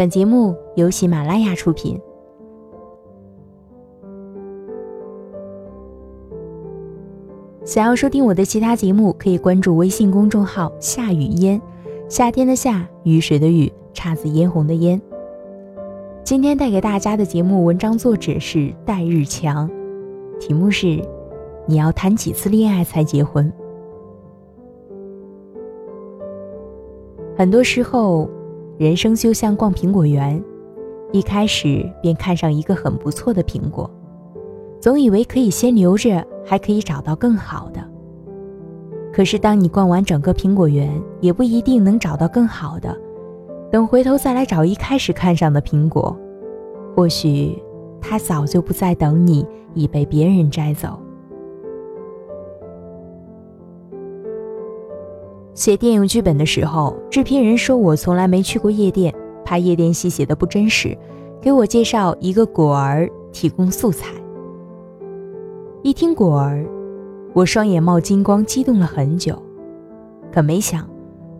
[0.00, 2.00] 本节目由喜马拉雅出品。
[7.66, 11.60] 想要收听我的其他节目，可以关注微信公众号“夏雨嫣”，
[12.08, 14.98] 夏天的夏，雨水的雨，姹紫嫣红的嫣。
[16.24, 19.70] 今天带给大家的节目文章作者是戴日强，
[20.40, 20.98] 题目是：
[21.66, 23.52] 你要谈几次恋爱才结婚？
[27.36, 28.26] 很多时候，
[28.80, 30.42] 人生就像逛苹果园，
[31.12, 33.90] 一开始便看上一个很不错的苹果，
[34.80, 37.90] 总以为可以先留着，还可以找到更好的。
[39.12, 42.96] 可是当你逛完整个苹果园，也不一定能找到更好的。
[43.70, 46.16] 等回头再来找一开始看上的苹果，
[46.96, 47.62] 或许
[48.00, 50.98] 它早就不再等你，已被别人摘走。
[55.60, 59.14] 写电影剧本的时候，制片人说我从来没去过夜店，
[59.44, 60.96] 怕夜店戏写的不真实，
[61.38, 64.06] 给我介绍一个果儿提供素材。
[65.82, 66.64] 一听果儿，
[67.34, 69.36] 我双眼冒金光，激动了很久，
[70.32, 70.88] 可没想，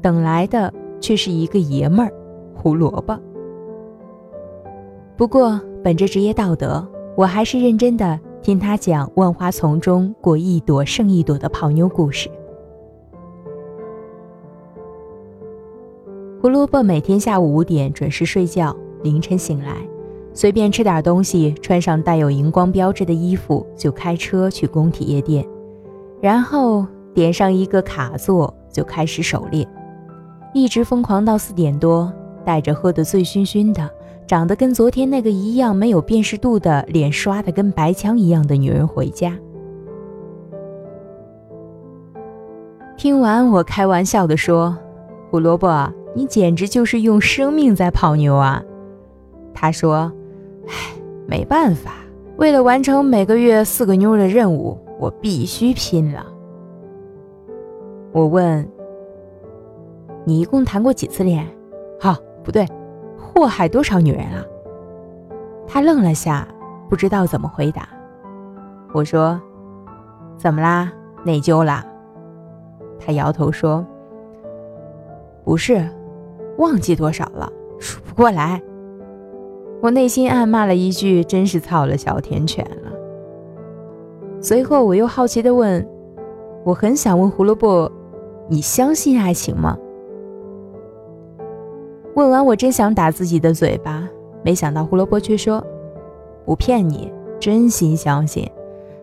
[0.00, 2.10] 等来的却是一个爷们儿
[2.54, 3.20] 胡萝卜。
[5.14, 12.30] 不过本着职业道德，我还是认真的听他讲万花丛中过一朵胜一朵的泡妞故事。
[16.38, 19.74] 胡萝卜每天下午五点准时睡觉，凌晨醒来，
[20.34, 25.44] 随便吃点东西，穿上带有荧光标志的衣服，就开车去工体夜店，
[26.20, 29.66] 然后点上一个卡座，就开始狩猎，
[30.52, 32.12] 一直疯狂到四点多，
[32.44, 33.90] 带着喝得醉醺醺的、
[34.26, 39.32] 长得跟昨天那个一样没有辨识度的脸刷的跟白墙一样的女人回家。
[42.98, 44.76] 听完，我开玩笑的说
[45.30, 48.62] ：“胡萝卜。”你简直就是用生命在泡妞啊！
[49.52, 50.10] 他说
[50.66, 50.72] ：“唉，
[51.26, 51.92] 没办法，
[52.38, 56.24] 为了完成每个月四个妞的任务，我必须拼了。”
[58.12, 58.66] 我问
[60.24, 61.46] ：“你一共谈过几次恋爱？”
[62.00, 62.66] 好，不对，
[63.18, 64.42] 祸害多少女人啊？
[65.68, 66.48] 他愣了下，
[66.88, 67.86] 不知道怎么回答。
[68.94, 69.38] 我说
[70.38, 70.90] ：“怎么啦？
[71.24, 71.84] 内疚啦？”
[72.98, 73.84] 他摇头说
[75.44, 75.86] ：“不是。”
[76.58, 78.62] 忘记多少了，数不过来。
[79.82, 82.92] 我内心暗骂了一句：“真是操了小甜犬了。”
[84.40, 85.86] 随后我又好奇地问
[86.64, 87.92] ：“我很想问胡萝卜，
[88.48, 89.76] 你相信爱情吗？”
[92.14, 94.08] 问完，我真想打自己的嘴巴，
[94.42, 95.62] 没想到胡萝卜却说
[96.46, 98.50] ：“不骗你，真心相信。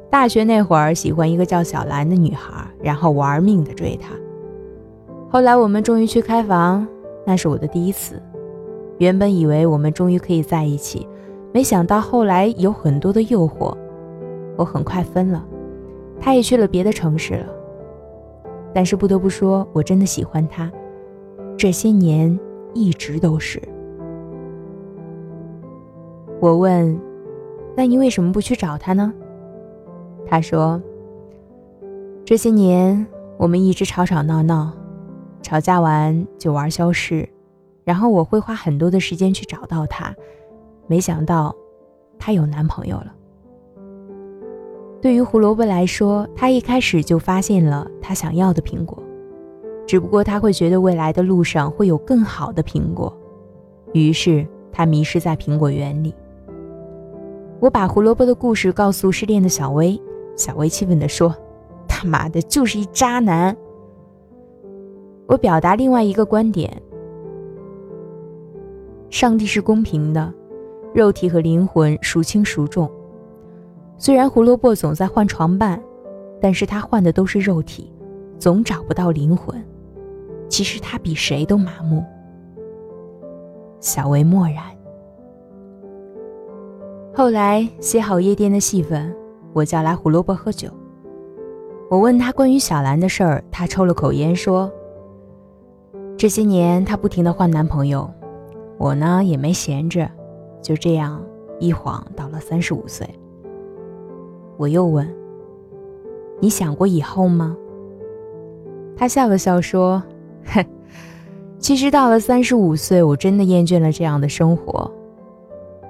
[0.10, 4.10] 大学那会儿喜欢一个叫小兰的女孩，然后玩命的追她。
[5.30, 6.88] 后来我们终于去开房。”
[7.26, 8.22] 那是我的第一次，
[8.98, 11.08] 原本以为我们终于可以在一起，
[11.54, 13.76] 没想到后来有很多的诱惑，
[14.58, 15.46] 我很快分了，
[16.20, 17.48] 他也去了别的城市了。
[18.74, 20.72] 但是不得不说，我真的喜欢他，
[21.56, 22.38] 这些年
[22.74, 23.62] 一直都是。
[26.40, 27.00] 我问
[27.78, 29.14] ：“那你为什么不去找他呢？”
[30.28, 30.82] 他说
[32.26, 33.06] ：“这些年
[33.38, 34.74] 我们一直吵吵闹闹。”
[35.44, 37.30] 吵架完就玩消失，
[37.84, 40.16] 然后我会花很多的时间去找到他，
[40.88, 41.54] 没想到
[42.18, 43.14] 他有男朋友了。
[45.02, 48.98] 对于胡萝卜来说，他一开始就发现了他想要的苹果，
[49.86, 53.16] 只不过他会觉得未来的路上会有更好的苹果，
[53.92, 56.16] 于是他迷失在苹果园里。
[57.60, 60.02] 我把胡萝卜的故事告诉失恋的小薇，
[60.36, 61.36] 小薇气愤地说
[61.88, 63.56] ：“他妈的，就是一渣男。”
[65.28, 66.70] 我表达另外一个观点：
[69.10, 70.32] 上帝是公平的，
[70.94, 72.90] 肉体和灵魂孰轻孰重？
[73.98, 75.82] 虽然胡萝卜总在换床伴，
[76.42, 77.92] 但是他换的都是肉体，
[78.38, 79.56] 总找不到灵魂。
[80.50, 82.04] 其实他比谁都麻木。
[83.80, 84.58] 小薇默然。
[87.14, 89.16] 后来写好夜店的戏份，
[89.54, 90.70] 我叫来胡萝卜喝酒。
[91.90, 94.72] 我问他关于小兰的事儿，他抽了口烟说。
[96.24, 98.10] 这些年，她不停的换男朋友，
[98.78, 100.10] 我呢也没闲着，
[100.62, 101.22] 就这样
[101.60, 103.06] 一晃到了三十五岁。
[104.56, 105.06] 我又问
[106.40, 107.58] ：“你想过以后吗？”
[108.96, 110.02] 他笑了笑说
[110.48, 110.66] ：“哼，
[111.60, 114.90] 其实到了三十五岁，我真的厌倦了这样的生活。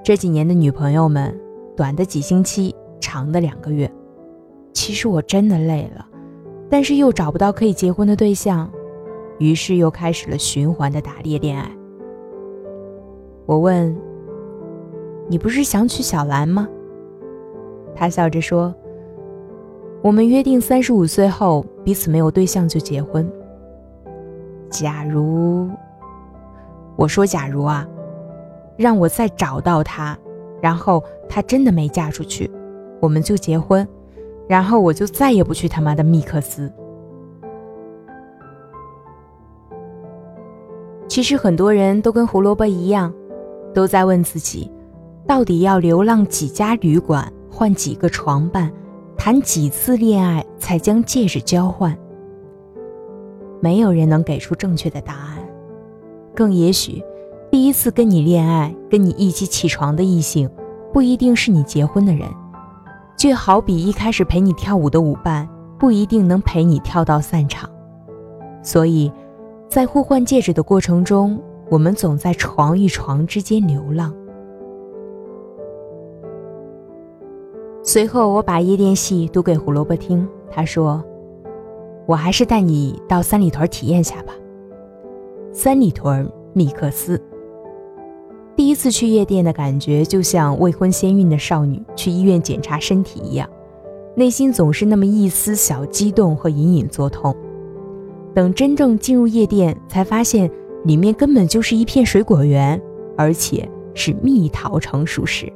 [0.03, 1.39] 这几年的女朋友们，
[1.77, 3.87] 短的几星期，长的两个月，
[4.73, 6.03] 其实我真的累了，
[6.71, 8.67] 但是又找不到可以结婚的对象。”
[9.39, 11.69] 于是又开始了循环的打猎恋爱。
[13.45, 13.95] 我问
[15.27, 16.67] ：“你不是想娶小兰吗？”
[17.95, 18.73] 他笑着说
[20.01, 23.29] ：“我们约定三十五岁后彼此没有对象就结婚。
[24.69, 25.69] 假如……
[26.95, 27.87] 我说假如啊，
[28.77, 30.17] 让我再找到她，
[30.61, 32.49] 然后她真的没嫁出去，
[33.01, 33.87] 我们就结婚，
[34.47, 36.71] 然后我就再也不去他妈的密克斯。”
[41.13, 43.13] 其实很多人都跟胡萝卜一样，
[43.71, 44.67] 都在问自己，
[45.27, 48.73] 到底要流浪几家旅馆，换几个床伴，
[49.15, 51.95] 谈几次恋爱才将戒指交换？
[53.61, 55.37] 没有人能给出正确的答案。
[56.33, 56.99] 更也许，
[57.51, 60.49] 第一次跟你恋爱、跟你一起起床的异性，
[60.91, 62.27] 不一定是你结婚的人。
[63.15, 67.69] 就好比一开始陪你跳舞的舞伴，不一定能陪你跳到散场。
[68.63, 69.11] 所以。
[69.73, 74.13] 在互换戒指的过程中，我们总在床与床之间流浪。
[77.81, 81.03] 随后，我把夜店戏读给胡萝卜听，他说
[82.05, 84.33] ：“我还是带你到三里屯体验下吧。”
[85.51, 87.19] 三里屯密克斯。
[88.55, 93.49] 第一次去夜店的感觉，就像未婚先孕的少女去医院检查身体一样，
[94.15, 97.35] 内心总是那么一丝小激动和隐隐作痛。
[98.33, 100.49] 等真正进入夜店，才发现
[100.85, 102.81] 里面根本就是一片水果园，
[103.15, 105.51] 而且是蜜桃成熟时。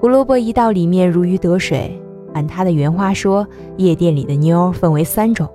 [0.00, 2.00] 胡萝卜一到里面如鱼得水。
[2.32, 3.46] 按他的原话说，
[3.76, 5.48] 夜店里的妞分为三种：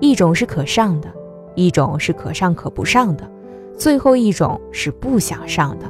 [0.00, 1.12] 一种是可上的，
[1.54, 3.30] 一种是可上可不上的，
[3.76, 5.84] 最后一种是不想上的。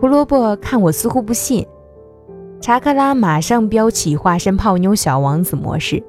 [0.00, 1.66] 胡萝卜看我似乎不信，
[2.58, 6.02] 查克拉马上飙起化身泡妞小王子模式。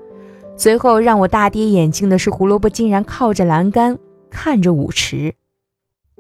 [0.63, 3.99] 随后让我大跌眼镜的是，胡萝卜竟然靠着栏杆
[4.29, 5.35] 看着舞池。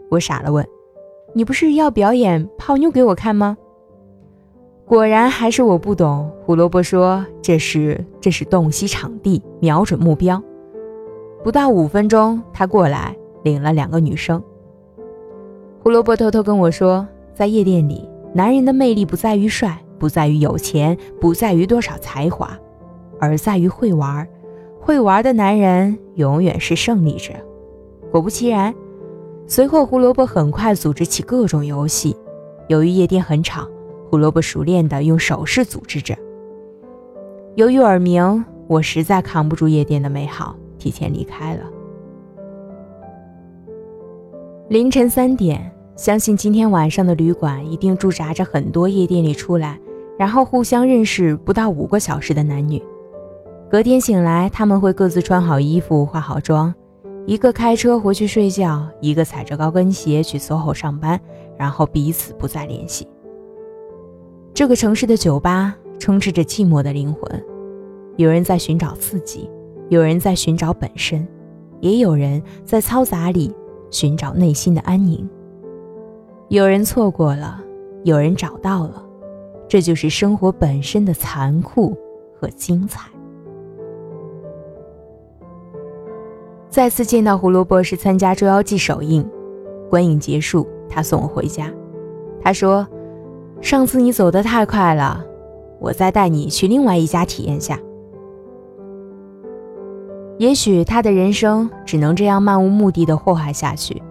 [0.09, 0.67] 我傻了，问
[1.31, 3.57] ：“你不是要表演泡妞给我看吗？”
[4.85, 6.29] 果然还是我不懂。
[6.45, 10.43] 胡萝卜说：“这是这是洞悉场地，瞄准目标。”
[11.41, 14.43] 不到五分钟，他过来领了两个女生。
[15.81, 22.59] 胡萝卜偷偷跟我说，在夜店里，男人的魅力不在于帅，不在于有钱，不在于多少才华。
[23.19, 24.27] 而在于会玩，
[24.83, 27.33] 会玩的男人永远是胜利者。
[28.11, 28.75] 果不其然，
[29.47, 32.13] 随后胡萝卜很快组织起各种游戏。
[32.67, 33.65] 由于夜店很吵，
[34.09, 36.13] 胡萝卜熟练地用手势组织着。
[37.55, 41.61] 由于耳鸣，我实在扛不住夜店的美好，提前离开了。
[44.67, 49.79] 凌晨三点，相信今天晚上的旅馆一定驻扎着很多夜店里出来，
[50.19, 52.83] 然后互相认识不到五个小时的男女。
[53.73, 56.71] 隔天醒来，他们会各自穿好衣服、化好妆，
[57.25, 61.19] 一个开车回去睡觉，一个踩着高跟鞋去 SOHO 上班，
[61.57, 63.07] 然后彼此不再联系。
[64.53, 67.43] 这个城市的酒吧充斥着寂寞的灵魂，
[68.15, 69.49] 有人在寻找刺激，
[69.89, 71.27] 有人在寻找本身，
[71.79, 73.51] 也有人在嘈杂里
[73.89, 75.27] 寻找内心的安宁。
[76.49, 77.59] 有人错过了，
[78.03, 79.03] 有人找到了，
[79.67, 81.97] 这就是生活本身的残酷
[82.39, 83.09] 和精彩。
[86.73, 89.23] 再次见到胡萝卜是参加《捉妖记》首映，
[89.91, 91.71] 观影结束，他送我回家。
[92.41, 92.87] 他说
[93.61, 95.23] ：“上次你走得太快了，
[95.79, 97.79] 我再带你去另外一家体验下。”
[100.39, 104.01] 也许他的人生只能这样漫无目的的祸害下去。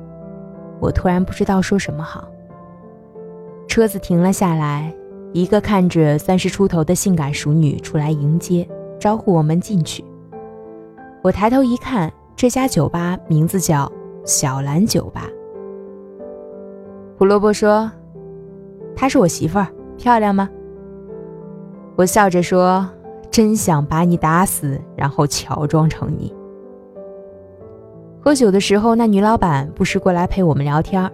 [0.79, 2.29] 我突然不知道说什么好。
[3.67, 4.95] 车子停了下来，
[5.33, 8.65] 一个看着三十出头的性感熟女出来迎接，
[9.01, 10.05] 招呼我们进去。
[11.25, 12.09] 我抬头一看。
[12.35, 13.91] 这家酒吧名字叫
[14.25, 15.29] 小兰酒吧。
[17.17, 17.91] 胡萝卜说
[18.97, 20.49] ：“她是我媳妇儿，漂亮吗？”
[21.95, 22.89] 我笑着说
[23.31, 26.35] ：“真想把你打死，然后乔装成你。”
[28.21, 31.13] 喝酒的时候，那女老板不时过来陪我们聊天儿。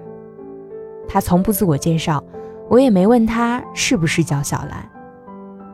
[1.06, 2.22] 她从不自我介绍，
[2.68, 4.88] 我也没问她是不是叫小兰。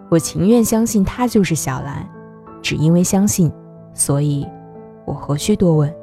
[0.09, 2.09] 我情愿相信她就是小兰，
[2.63, 3.53] 只因为相信，
[3.93, 4.47] 所以。
[5.05, 5.95] 我何须多问？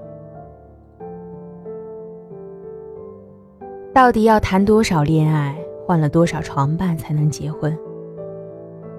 [3.93, 5.55] 到底要谈多少恋爱，
[5.85, 7.77] 换了多少床伴才能结婚？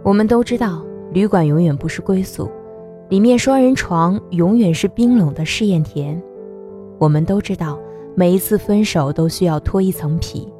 [0.02, 2.50] 我们都知道，旅馆永远不是归宿，
[3.08, 6.20] 里面双人床永远是冰冷的试验田。
[6.98, 7.78] 我们都知道，
[8.14, 10.52] 每一次分手都需要脱一层皮，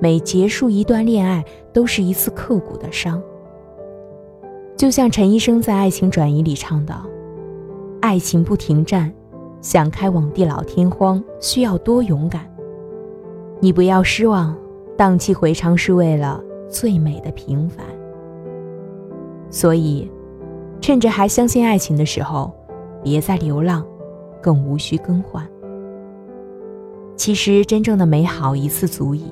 [0.00, 3.22] 每结束一段恋爱都是一次刻骨的伤。
[4.76, 7.06] 就像陈医生在《爱情转移》里唱道。
[8.06, 9.12] 爱情不停站，
[9.60, 12.48] 想开往地老天荒，需要多勇敢。
[13.58, 14.56] 你不要失望，
[14.96, 17.84] 荡气回肠是为了最美的平凡。
[19.50, 20.08] 所以，
[20.80, 22.52] 趁着还相信爱情的时候，
[23.02, 23.84] 别再流浪，
[24.40, 25.44] 更无需更换。
[27.16, 29.24] 其实，真正的美好一次足矣。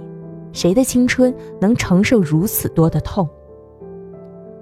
[0.52, 3.28] 谁的青春能承受如此多的痛？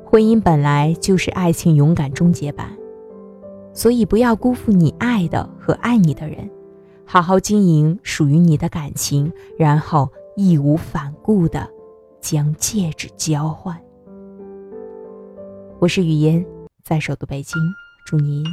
[0.04, 2.68] 婚姻本来就是爱情勇敢终结版，
[3.74, 6.50] 所以不要辜负你爱的和爱你的人，
[7.04, 11.68] 好好经营属于你的感情，然后义无反顾的
[12.20, 13.78] 将戒指交换。
[15.78, 16.44] 我是雨嫣，
[16.84, 17.56] 在首都北京，
[18.06, 18.44] 祝您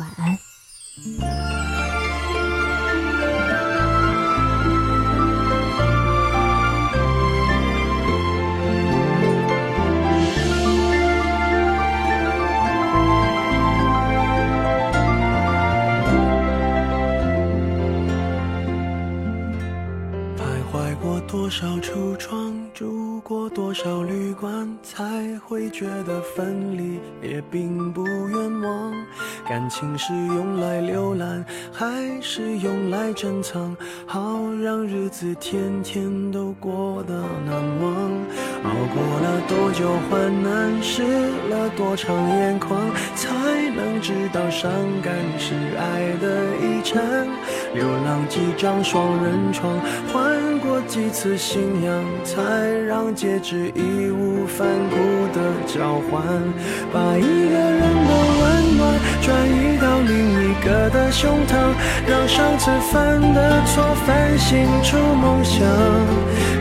[0.00, 1.75] 晚安。
[33.16, 33.74] 珍藏？
[34.06, 34.20] 好
[34.62, 37.14] 让日子天天都过得
[37.46, 37.92] 难忘。
[38.62, 41.02] 熬过了多久患难，湿
[41.48, 42.78] 了多长眼眶，
[43.14, 43.30] 才
[43.74, 44.70] 能知道伤
[45.02, 47.26] 感是爱的遗产。
[47.74, 49.80] 流浪几张双人床，
[50.12, 50.35] 换
[50.82, 52.42] 几次信仰，才
[52.86, 54.96] 让戒指义无反顾
[55.32, 56.22] 的交换。
[56.92, 61.72] 把一个人的温暖转移到另一个的胸膛，
[62.06, 65.66] 让上次犯的错反省出梦想。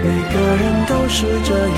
[0.03, 1.77] 每个人都是这样，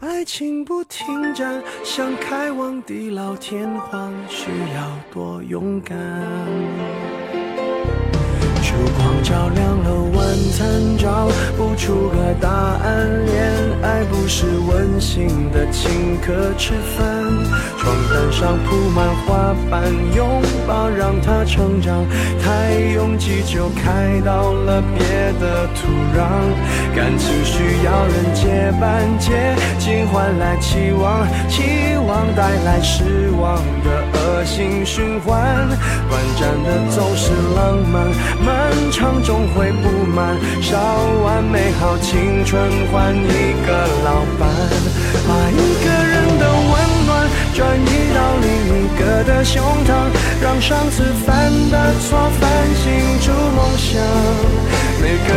[0.00, 5.98] 爱情不停站，想开往地老天荒，需要多勇敢。
[8.62, 9.99] 烛光照亮了
[10.50, 13.24] 参照，不出个答案。
[13.24, 13.52] 恋
[13.82, 17.06] 爱不是温馨的请客吃饭，
[17.78, 19.82] 床单上铺满花瓣，
[20.14, 22.04] 拥抱让它成长。
[22.42, 25.06] 太拥挤就开到了别
[25.40, 26.20] 的土壤。
[26.94, 31.62] 感情需要人接班，接近换来期望，期
[32.06, 35.68] 望带来失望的恶性循环。
[36.08, 38.08] 短暂的总是浪漫。
[38.42, 40.78] 漫长终会不满，烧
[41.22, 43.70] 完美好青春换一个
[44.02, 44.48] 老伴，
[45.28, 46.72] 把一个人的温
[47.06, 48.48] 暖转移到另
[48.80, 50.08] 一个的胸膛，
[50.40, 52.08] 让上次犯的错
[52.40, 52.88] 反省
[53.20, 54.00] 出梦想。
[55.02, 55.30] 每个，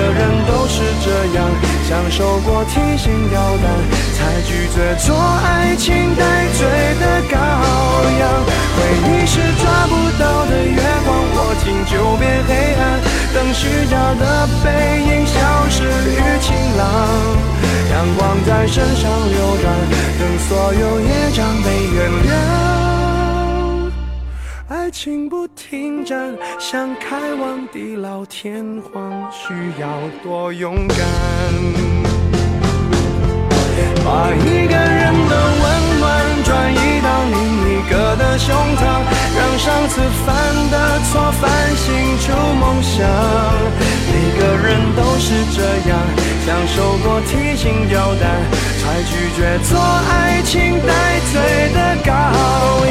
[2.15, 3.65] 受过提心吊胆，
[4.13, 6.62] 才拒绝做爱情带罪
[7.01, 7.34] 的羔
[8.20, 8.22] 羊。
[8.75, 9.91] 回忆是抓不
[10.22, 12.82] 到的月光，握紧就变黑暗。
[13.34, 14.70] 等虚假的背
[15.10, 15.34] 影消
[15.72, 16.86] 失于晴朗，
[17.89, 19.74] 阳光在身上流转，
[20.20, 22.32] 等所有业障被原谅。
[24.67, 29.51] 爱情不停站，想开往地老天荒，需
[29.82, 29.88] 要
[30.24, 32.02] 多勇敢。
[34.05, 36.03] 把一个人的温暖
[36.43, 37.36] 转移到另
[37.72, 38.81] 一个的胸膛。
[39.36, 40.29] 让上次犯
[40.69, 43.01] 的错反省出梦想。
[44.12, 45.57] 每个人都是这
[45.89, 45.98] 样，
[46.45, 48.29] 享受过提心吊胆，
[48.79, 50.93] 才拒绝做爱情带
[51.31, 51.41] 罪
[51.74, 52.12] 的羔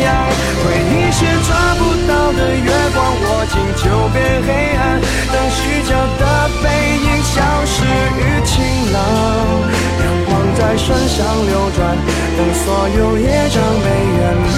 [0.03, 0.11] 羊。
[0.65, 3.42] 回忆是抓不到的月光，握
[12.65, 14.55] 所有业障被原谅。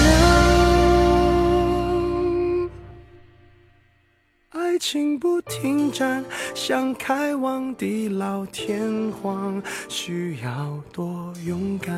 [4.51, 9.59] 爱情不停站，想开往地老天荒，
[9.89, 11.95] 需要多勇敢。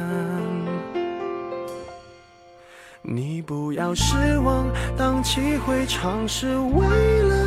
[3.02, 4.66] 你不要失望，
[4.98, 7.47] 荡气回肠是为了。